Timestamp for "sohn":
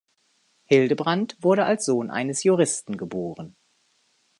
1.85-2.09